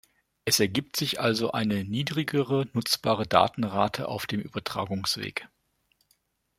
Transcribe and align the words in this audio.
Es 0.45 0.59
ergibt 0.59 0.95
sich 0.95 1.19
also 1.19 1.51
eine 1.51 1.83
niedrigere 1.83 2.67
nutzbare 2.73 3.27
Datenrate 3.27 4.07
auf 4.07 4.25
dem 4.25 4.39
Übertragungsweg. 4.39 5.47